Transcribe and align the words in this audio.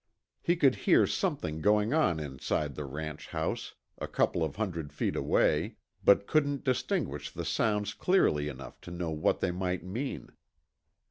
He 0.41 0.55
could 0.55 0.73
hear 0.89 1.05
something 1.05 1.61
going 1.61 1.93
on 1.93 2.19
inside 2.19 2.73
the 2.73 2.85
ranch 2.85 3.27
house, 3.27 3.75
a 3.99 4.07
couple 4.07 4.43
of 4.43 4.55
hundred 4.55 4.91
feet 4.91 5.15
away, 5.15 5.75
but 6.03 6.25
couldn't 6.25 6.63
distinguish 6.63 7.29
the 7.29 7.45
sounds 7.45 7.93
clearly 7.93 8.47
enough 8.47 8.81
to 8.81 8.89
know 8.89 9.11
what 9.11 9.41
they 9.41 9.51
might 9.51 9.83
mean. 9.83 10.31